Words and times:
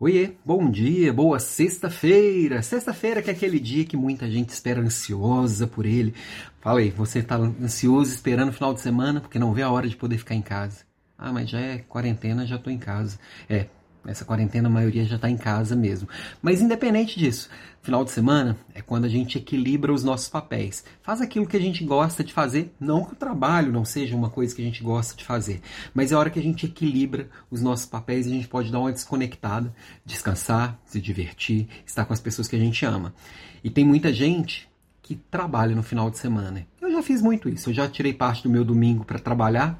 Oiê, 0.00 0.30
bom 0.44 0.70
dia, 0.70 1.12
boa 1.12 1.40
sexta-feira. 1.40 2.62
Sexta-feira 2.62 3.20
que 3.20 3.30
é 3.30 3.32
aquele 3.32 3.58
dia 3.58 3.84
que 3.84 3.96
muita 3.96 4.30
gente 4.30 4.50
espera 4.50 4.80
ansiosa 4.80 5.66
por 5.66 5.84
ele. 5.84 6.14
Fala 6.60 6.78
aí, 6.78 6.88
você 6.88 7.20
tá 7.20 7.34
ansioso 7.34 8.12
esperando 8.12 8.50
o 8.50 8.52
final 8.52 8.72
de 8.72 8.80
semana 8.80 9.20
porque 9.20 9.40
não 9.40 9.52
vê 9.52 9.62
a 9.62 9.70
hora 9.70 9.88
de 9.88 9.96
poder 9.96 10.16
ficar 10.16 10.36
em 10.36 10.40
casa. 10.40 10.84
Ah, 11.18 11.32
mas 11.32 11.50
já 11.50 11.58
é 11.58 11.78
quarentena, 11.78 12.46
já 12.46 12.56
tô 12.56 12.70
em 12.70 12.78
casa. 12.78 13.18
É, 13.48 13.66
essa 14.08 14.24
quarentena 14.24 14.68
a 14.68 14.72
maioria 14.72 15.04
já 15.04 15.16
está 15.16 15.28
em 15.28 15.36
casa 15.36 15.76
mesmo. 15.76 16.08
Mas 16.40 16.60
independente 16.60 17.18
disso, 17.18 17.50
final 17.82 18.04
de 18.04 18.10
semana 18.10 18.56
é 18.74 18.80
quando 18.80 19.04
a 19.04 19.08
gente 19.08 19.38
equilibra 19.38 19.92
os 19.92 20.02
nossos 20.02 20.28
papéis. 20.28 20.82
Faz 21.02 21.20
aquilo 21.20 21.46
que 21.46 21.56
a 21.56 21.60
gente 21.60 21.84
gosta 21.84 22.24
de 22.24 22.32
fazer, 22.32 22.74
não 22.80 23.04
que 23.04 23.12
o 23.12 23.16
trabalho 23.16 23.70
não 23.70 23.84
seja 23.84 24.16
uma 24.16 24.30
coisa 24.30 24.54
que 24.54 24.62
a 24.62 24.64
gente 24.64 24.82
gosta 24.82 25.16
de 25.16 25.24
fazer, 25.24 25.60
mas 25.92 26.10
é 26.10 26.14
a 26.14 26.18
hora 26.18 26.30
que 26.30 26.38
a 26.38 26.42
gente 26.42 26.66
equilibra 26.66 27.28
os 27.50 27.60
nossos 27.60 27.86
papéis 27.86 28.26
e 28.26 28.30
a 28.30 28.34
gente 28.34 28.48
pode 28.48 28.72
dar 28.72 28.80
uma 28.80 28.92
desconectada, 28.92 29.74
descansar, 30.04 30.78
se 30.84 31.00
divertir, 31.00 31.68
estar 31.86 32.04
com 32.04 32.12
as 32.12 32.20
pessoas 32.20 32.48
que 32.48 32.56
a 32.56 32.58
gente 32.58 32.84
ama. 32.84 33.14
E 33.62 33.68
tem 33.68 33.84
muita 33.84 34.12
gente 34.12 34.68
que 35.02 35.14
trabalha 35.14 35.74
no 35.74 35.82
final 35.82 36.10
de 36.10 36.18
semana. 36.18 36.66
Eu 36.80 36.92
já 36.92 37.02
fiz 37.02 37.22
muito 37.22 37.48
isso. 37.48 37.70
Eu 37.70 37.74
já 37.74 37.88
tirei 37.88 38.12
parte 38.12 38.42
do 38.42 38.50
meu 38.50 38.64
domingo 38.64 39.04
para 39.04 39.18
trabalhar 39.18 39.78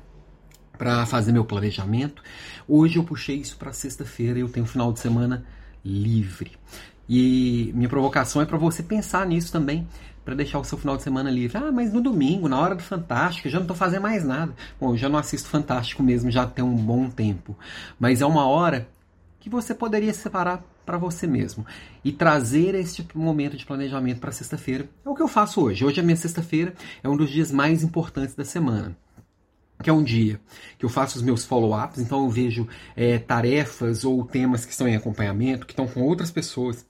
para 0.79 1.05
fazer 1.05 1.33
meu 1.33 1.45
planejamento. 1.45 2.23
Hoje 2.67 2.97
eu 2.97 3.05
puxei 3.05 3.37
isso 3.37 3.57
para 3.57 3.73
sexta-feira 3.73 4.39
e 4.39 4.43
eu 4.43 4.49
tenho 4.49 4.65
final 4.65 4.93
de 4.93 5.01
semana 5.01 5.45
livre. 5.85 6.53
E 7.09 7.73
minha 7.75 7.89
provocação 7.89 8.41
é 8.41 8.47
para 8.47 8.57
você 8.57 8.83
pensar 8.83 9.27
nisso 9.27 9.51
também, 9.51 9.89
para 10.25 10.35
deixar 10.35 10.59
o 10.59 10.65
seu 10.65 10.79
final 10.79 10.97
de 10.97 11.03
semana 11.03 11.31
livre. 11.31 11.59
Ah, 11.59 11.73
mas 11.73 11.93
no 11.93 12.01
domingo, 12.01 12.49
na 12.49 12.61
hora 12.61 12.75
do 12.75 12.83
Fantástico, 12.83 13.49
eu 13.49 13.53
já 13.53 13.59
não 13.59 13.65
estou 13.65 13.77
fazendo 13.77 14.03
mais 14.03 14.25
nada. 14.25 14.55
Bom, 14.81 14.93
eu 14.93 14.97
já 14.97 15.09
não 15.09 15.19
assisto 15.19 15.49
Fantástico 15.49 16.03
mesmo, 16.03 16.31
já 16.31 16.47
tem 16.47 16.65
um 16.65 16.77
bom 16.77 17.11
tempo. 17.11 17.57
Mas 17.99 18.21
é 18.21 18.27
uma 18.27 18.47
hora 18.47 18.87
que 19.41 19.51
você 19.51 19.75
poderia 19.75 20.13
separar 20.13 20.63
para 20.85 20.99
você 20.99 21.27
mesmo 21.27 21.67
e 22.05 22.13
trazer 22.13 22.75
este 22.75 23.07
momento 23.15 23.57
de 23.57 23.67
planejamento 23.67 24.21
para 24.21 24.33
sexta-feira. 24.33 24.89
É 25.05 25.09
o 25.09 25.15
que 25.15 25.23
eu 25.23 25.29
faço 25.29 25.63
hoje. 25.63 25.85
Hoje 25.85 26.01
é 26.01 26.03
minha 26.03 26.17
sexta-feira, 26.17 26.75
é 27.03 27.09
um 27.09 27.17
dos 27.17 27.31
dias 27.31 27.51
mais 27.51 27.83
importantes 27.83 28.35
da 28.35 28.45
semana 28.45 28.97
que 29.83 29.91
é 29.91 29.93
um 29.93 30.03
dia 30.03 30.41
que 30.79 30.85
eu 30.85 30.89
faço 30.89 31.17
os 31.19 31.23
meus 31.23 31.45
follow-ups, 31.45 31.99
então 31.99 32.25
eu 32.25 32.31
vejo 32.31 32.69
é, 32.97 33.19
tarefas 33.19 34.05
ou 34.05 34.25
temas 34.25 34.65
que 34.65 34.73
estão 34.73 34.89
em 34.89 34.97
acompanhamento, 34.97 35.67
que 35.67 35.73
estão 35.73 35.87
com 35.87 36.03
outras 36.03 36.31
pessoas, 36.31 36.87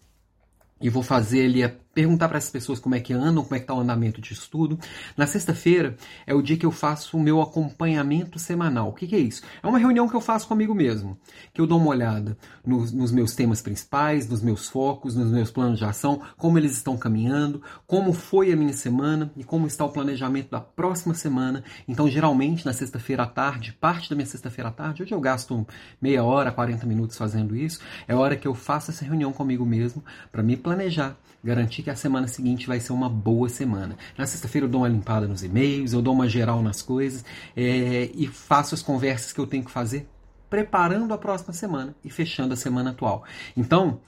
e 0.80 0.88
vou 0.88 1.02
fazer 1.02 1.44
ali 1.44 1.64
a 1.64 1.68
perguntar 1.98 2.28
para 2.28 2.38
as 2.38 2.48
pessoas 2.48 2.78
como 2.78 2.94
é 2.94 3.00
que 3.00 3.12
andam, 3.12 3.42
como 3.42 3.56
é 3.56 3.58
que 3.58 3.64
está 3.64 3.74
o 3.74 3.80
andamento 3.80 4.20
de 4.20 4.32
estudo. 4.32 4.78
Na 5.16 5.26
sexta-feira 5.26 5.96
é 6.24 6.32
o 6.32 6.40
dia 6.40 6.56
que 6.56 6.64
eu 6.64 6.70
faço 6.70 7.16
o 7.16 7.20
meu 7.20 7.42
acompanhamento 7.42 8.38
semanal. 8.38 8.90
O 8.90 8.92
que, 8.92 9.04
que, 9.08 9.16
é 9.16 9.18
isso? 9.18 9.42
É 9.60 9.66
uma 9.66 9.80
reunião 9.80 10.08
que 10.08 10.14
eu 10.14 10.20
faço 10.20 10.46
comigo 10.46 10.72
mesmo, 10.72 11.18
que 11.52 11.60
eu 11.60 11.66
dou 11.66 11.76
uma 11.76 11.88
olhada 11.88 12.38
nos, 12.64 12.92
nos, 12.92 13.10
meus 13.10 13.34
temas 13.34 13.60
principais, 13.60 14.28
nos 14.28 14.40
meus 14.42 14.68
focos, 14.68 15.16
nos 15.16 15.32
meus 15.32 15.50
planos 15.50 15.80
de 15.80 15.84
ação, 15.84 16.22
como 16.36 16.56
eles 16.56 16.74
estão 16.74 16.96
caminhando, 16.96 17.60
como 17.84 18.12
foi 18.12 18.52
a 18.52 18.56
minha 18.56 18.72
semana 18.72 19.32
e 19.36 19.42
como 19.42 19.66
está 19.66 19.84
o 19.84 19.90
planejamento 19.90 20.52
da 20.52 20.60
próxima 20.60 21.14
semana. 21.14 21.64
Então, 21.88 22.08
geralmente, 22.08 22.64
na 22.64 22.72
sexta-feira 22.72 23.24
à 23.24 23.26
tarde, 23.26 23.72
parte 23.72 24.08
da 24.08 24.14
minha 24.14 24.26
sexta-feira 24.26 24.68
à 24.68 24.72
tarde, 24.72 25.02
hoje 25.02 25.12
eu 25.12 25.20
gasto 25.20 25.66
meia 26.00 26.22
hora, 26.22 26.52
40 26.52 26.86
minutos 26.86 27.18
fazendo 27.18 27.56
isso, 27.56 27.80
é 28.06 28.12
a 28.12 28.18
hora 28.18 28.36
que 28.36 28.46
eu 28.46 28.54
faço 28.54 28.92
essa 28.92 29.04
reunião 29.04 29.32
comigo 29.32 29.66
mesmo 29.66 30.04
para 30.30 30.44
me 30.44 30.56
planejar, 30.56 31.16
garantir 31.42 31.82
que 31.82 31.87
a 31.90 31.96
semana 31.96 32.26
seguinte 32.26 32.66
vai 32.66 32.80
ser 32.80 32.92
uma 32.92 33.08
boa 33.08 33.48
semana. 33.48 33.96
Na 34.16 34.26
sexta-feira 34.26 34.66
eu 34.66 34.70
dou 34.70 34.82
uma 34.82 34.88
limpada 34.88 35.26
nos 35.26 35.42
e-mails, 35.42 35.92
eu 35.92 36.02
dou 36.02 36.14
uma 36.14 36.28
geral 36.28 36.62
nas 36.62 36.82
coisas 36.82 37.24
é, 37.56 38.10
e 38.14 38.26
faço 38.26 38.74
as 38.74 38.82
conversas 38.82 39.32
que 39.32 39.40
eu 39.40 39.46
tenho 39.46 39.64
que 39.64 39.70
fazer, 39.70 40.08
preparando 40.48 41.12
a 41.12 41.18
próxima 41.18 41.52
semana 41.52 41.94
e 42.04 42.10
fechando 42.10 42.54
a 42.54 42.56
semana 42.56 42.90
atual. 42.90 43.24
Então, 43.56 44.00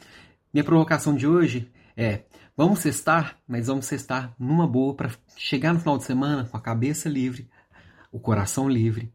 minha 0.53 0.65
provocação 0.65 1.15
de 1.15 1.27
hoje 1.27 1.71
é: 1.97 2.23
vamos 2.57 2.81
cestar, 2.81 3.37
mas 3.47 3.67
vamos 3.67 3.87
cestar 3.87 4.35
numa 4.39 4.67
boa 4.67 4.95
para 4.95 5.11
chegar 5.37 5.73
no 5.73 5.81
final 5.81 5.99
de 5.99 6.05
semana 6.05 6.45
com 6.45 6.57
a 6.57 6.61
cabeça 6.61 7.09
livre, 7.09 7.49
o 8.11 8.19
coração 8.19 8.69
livre 8.69 9.13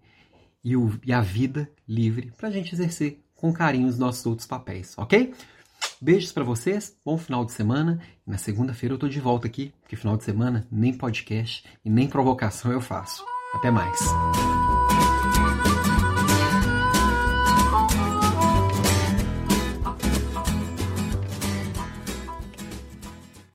e, 0.63 0.75
o, 0.75 0.99
e 1.05 1.13
a 1.13 1.21
vida 1.21 1.69
livre 1.87 2.31
para 2.37 2.47
a 2.47 2.51
gente 2.51 2.73
exercer 2.73 3.21
com 3.35 3.53
carinho 3.53 3.87
os 3.87 3.99
nossos 3.99 4.25
outros 4.25 4.47
papéis, 4.47 4.97
ok? 4.97 5.33
Beijos 6.01 6.31
para 6.31 6.43
vocês, 6.43 6.95
bom 7.05 7.17
final 7.17 7.45
de 7.45 7.53
semana. 7.53 7.99
Na 8.27 8.37
segunda-feira 8.37 8.95
eu 8.95 8.99
tô 8.99 9.07
de 9.07 9.19
volta 9.19 9.47
aqui, 9.47 9.73
porque 9.81 9.95
final 9.95 10.17
de 10.17 10.23
semana 10.23 10.67
nem 10.71 10.93
podcast 10.93 11.63
e 11.83 11.89
nem 11.89 12.07
provocação 12.07 12.71
eu 12.71 12.81
faço. 12.81 13.23
Até 13.53 13.71
mais. 13.71 13.99